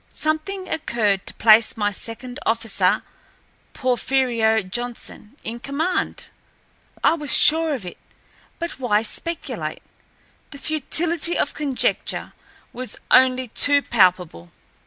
Something 0.09 0.67
occurred 0.67 1.27
to 1.27 1.33
place 1.35 1.77
my 1.77 1.91
second 1.91 2.39
officer, 2.43 3.03
Porfirio 3.73 4.63
Johnson, 4.63 5.37
in 5.43 5.59
command. 5.59 6.25
I 7.03 7.13
was 7.13 7.31
sure 7.37 7.75
of 7.75 7.85
it 7.85 7.99
but 8.57 8.79
why 8.79 9.03
speculate? 9.03 9.83
The 10.49 10.57
futility 10.57 11.37
of 11.37 11.53
conjecture 11.53 12.33
was 12.73 12.97
only 13.11 13.49
too 13.49 13.83
palpable. 13.83 14.51